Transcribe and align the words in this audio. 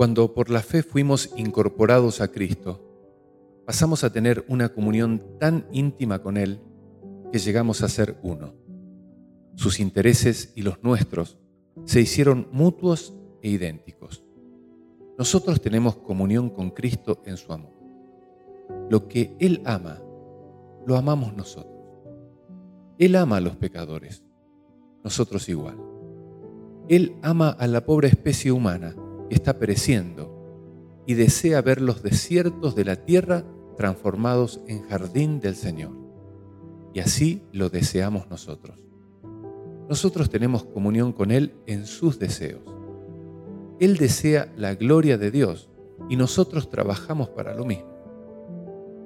Cuando 0.00 0.32
por 0.32 0.48
la 0.48 0.62
fe 0.62 0.82
fuimos 0.82 1.28
incorporados 1.36 2.22
a 2.22 2.28
Cristo, 2.28 2.80
pasamos 3.66 4.02
a 4.02 4.10
tener 4.10 4.46
una 4.48 4.70
comunión 4.70 5.22
tan 5.38 5.66
íntima 5.72 6.20
con 6.20 6.38
Él 6.38 6.58
que 7.30 7.38
llegamos 7.38 7.82
a 7.82 7.88
ser 7.90 8.16
uno. 8.22 8.54
Sus 9.56 9.78
intereses 9.78 10.54
y 10.56 10.62
los 10.62 10.82
nuestros 10.82 11.36
se 11.84 12.00
hicieron 12.00 12.48
mutuos 12.50 13.12
e 13.42 13.50
idénticos. 13.50 14.24
Nosotros 15.18 15.60
tenemos 15.60 15.96
comunión 15.96 16.48
con 16.48 16.70
Cristo 16.70 17.20
en 17.26 17.36
su 17.36 17.52
amor. 17.52 17.74
Lo 18.88 19.06
que 19.06 19.36
Él 19.38 19.60
ama, 19.66 20.00
lo 20.86 20.96
amamos 20.96 21.36
nosotros. 21.36 21.76
Él 22.96 23.16
ama 23.16 23.36
a 23.36 23.40
los 23.42 23.56
pecadores, 23.56 24.22
nosotros 25.04 25.46
igual. 25.50 25.76
Él 26.88 27.16
ama 27.20 27.50
a 27.50 27.66
la 27.66 27.84
pobre 27.84 28.08
especie 28.08 28.50
humana 28.50 28.96
está 29.34 29.58
pereciendo 29.58 30.36
y 31.06 31.14
desea 31.14 31.62
ver 31.62 31.80
los 31.80 32.02
desiertos 32.02 32.74
de 32.74 32.84
la 32.84 32.96
tierra 32.96 33.44
transformados 33.76 34.60
en 34.66 34.82
jardín 34.82 35.40
del 35.40 35.56
Señor. 35.56 35.92
Y 36.92 37.00
así 37.00 37.42
lo 37.52 37.68
deseamos 37.68 38.28
nosotros. 38.28 38.78
Nosotros 39.88 40.30
tenemos 40.30 40.64
comunión 40.64 41.12
con 41.12 41.30
Él 41.30 41.54
en 41.66 41.86
sus 41.86 42.18
deseos. 42.18 42.62
Él 43.80 43.96
desea 43.96 44.52
la 44.56 44.74
gloria 44.74 45.18
de 45.18 45.30
Dios 45.30 45.68
y 46.08 46.16
nosotros 46.16 46.68
trabajamos 46.68 47.30
para 47.30 47.54
lo 47.54 47.64
mismo. 47.64 47.90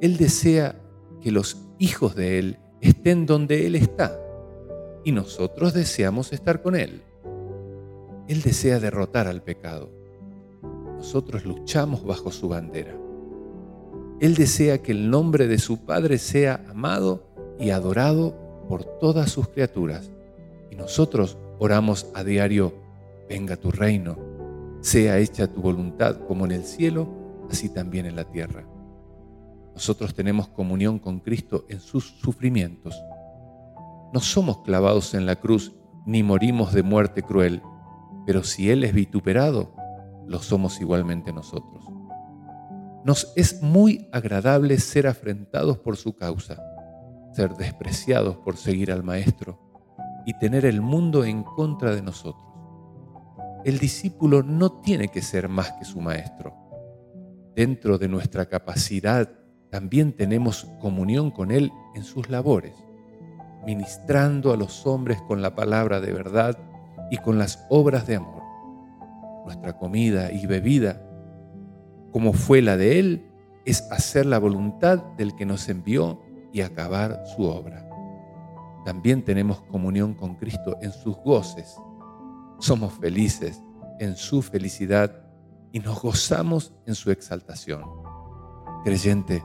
Él 0.00 0.16
desea 0.16 0.80
que 1.20 1.30
los 1.30 1.56
hijos 1.78 2.14
de 2.14 2.38
Él 2.38 2.58
estén 2.80 3.24
donde 3.24 3.66
Él 3.66 3.76
está 3.76 4.20
y 5.04 5.12
nosotros 5.12 5.72
deseamos 5.72 6.32
estar 6.32 6.60
con 6.62 6.74
Él. 6.74 7.02
Él 8.28 8.42
desea 8.42 8.80
derrotar 8.80 9.28
al 9.28 9.42
pecado. 9.42 10.03
Nosotros 11.04 11.44
luchamos 11.44 12.02
bajo 12.02 12.32
su 12.32 12.48
bandera. 12.48 12.96
Él 14.20 14.34
desea 14.34 14.78
que 14.80 14.92
el 14.92 15.10
nombre 15.10 15.46
de 15.46 15.58
su 15.58 15.84
Padre 15.84 16.16
sea 16.16 16.64
amado 16.70 17.28
y 17.60 17.68
adorado 17.68 18.34
por 18.70 18.84
todas 18.84 19.30
sus 19.30 19.48
criaturas. 19.48 20.10
Y 20.70 20.76
nosotros 20.76 21.36
oramos 21.58 22.06
a 22.14 22.24
diario, 22.24 22.72
venga 23.28 23.56
tu 23.56 23.70
reino, 23.70 24.16
sea 24.80 25.18
hecha 25.18 25.46
tu 25.46 25.60
voluntad 25.60 26.20
como 26.26 26.46
en 26.46 26.52
el 26.52 26.64
cielo, 26.64 27.06
así 27.50 27.68
también 27.68 28.06
en 28.06 28.16
la 28.16 28.24
tierra. 28.24 28.66
Nosotros 29.74 30.14
tenemos 30.14 30.48
comunión 30.48 30.98
con 30.98 31.20
Cristo 31.20 31.66
en 31.68 31.80
sus 31.80 32.18
sufrimientos. 32.18 32.98
No 34.14 34.20
somos 34.20 34.62
clavados 34.62 35.12
en 35.12 35.26
la 35.26 35.36
cruz 35.36 35.74
ni 36.06 36.22
morimos 36.22 36.72
de 36.72 36.82
muerte 36.82 37.22
cruel, 37.22 37.60
pero 38.24 38.42
si 38.42 38.70
Él 38.70 38.84
es 38.84 38.94
vituperado, 38.94 39.83
lo 40.26 40.38
somos 40.40 40.80
igualmente 40.80 41.32
nosotros. 41.32 41.84
Nos 43.04 43.32
es 43.36 43.62
muy 43.62 44.08
agradable 44.12 44.78
ser 44.78 45.06
afrentados 45.06 45.78
por 45.78 45.96
su 45.96 46.16
causa, 46.16 46.62
ser 47.32 47.54
despreciados 47.54 48.36
por 48.36 48.56
seguir 48.56 48.90
al 48.90 49.02
Maestro 49.02 49.60
y 50.24 50.38
tener 50.38 50.64
el 50.64 50.80
mundo 50.80 51.24
en 51.24 51.42
contra 51.42 51.94
de 51.94 52.02
nosotros. 52.02 52.44
El 53.64 53.78
discípulo 53.78 54.42
no 54.42 54.80
tiene 54.80 55.08
que 55.08 55.22
ser 55.22 55.48
más 55.48 55.72
que 55.72 55.84
su 55.84 56.00
Maestro. 56.00 56.54
Dentro 57.54 57.98
de 57.98 58.08
nuestra 58.08 58.46
capacidad 58.46 59.30
también 59.70 60.12
tenemos 60.12 60.66
comunión 60.80 61.30
con 61.30 61.50
Él 61.50 61.72
en 61.94 62.04
sus 62.04 62.30
labores, 62.30 62.76
ministrando 63.66 64.52
a 64.52 64.56
los 64.56 64.86
hombres 64.86 65.20
con 65.26 65.42
la 65.42 65.54
palabra 65.54 66.00
de 66.00 66.12
verdad 66.12 66.58
y 67.10 67.16
con 67.16 67.38
las 67.38 67.66
obras 67.70 68.06
de 68.06 68.16
amor. 68.16 68.43
Nuestra 69.44 69.76
comida 69.76 70.32
y 70.32 70.46
bebida, 70.46 71.02
como 72.12 72.32
fue 72.32 72.62
la 72.62 72.76
de 72.76 72.98
Él, 72.98 73.30
es 73.64 73.90
hacer 73.90 74.26
la 74.26 74.38
voluntad 74.38 75.02
del 75.16 75.34
que 75.34 75.46
nos 75.46 75.68
envió 75.68 76.20
y 76.52 76.60
acabar 76.60 77.22
su 77.36 77.44
obra. 77.44 77.88
También 78.84 79.24
tenemos 79.24 79.60
comunión 79.62 80.14
con 80.14 80.34
Cristo 80.36 80.76
en 80.82 80.92
sus 80.92 81.16
goces. 81.16 81.76
Somos 82.58 82.92
felices 82.94 83.62
en 83.98 84.16
su 84.16 84.42
felicidad 84.42 85.24
y 85.72 85.80
nos 85.80 86.00
gozamos 86.00 86.74
en 86.86 86.94
su 86.94 87.10
exaltación. 87.10 87.82
Creyente, 88.84 89.42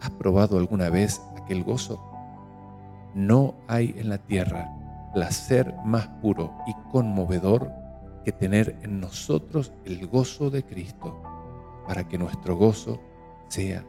¿Has 0.00 0.10
probado 0.10 0.58
alguna 0.58 0.90
vez 0.90 1.20
aquel 1.36 1.64
gozo? 1.64 2.00
No 3.14 3.56
hay 3.66 3.94
en 3.98 4.08
la 4.08 4.18
tierra 4.18 4.72
placer 5.12 5.74
más 5.84 6.06
puro 6.22 6.52
y 6.66 6.74
conmovedor 6.92 7.72
tener 8.32 8.76
en 8.82 9.00
nosotros 9.00 9.72
el 9.84 10.06
gozo 10.06 10.50
de 10.50 10.62
Cristo, 10.62 11.22
para 11.86 12.06
que 12.08 12.18
nuestro 12.18 12.56
gozo 12.56 13.00
sea. 13.48 13.84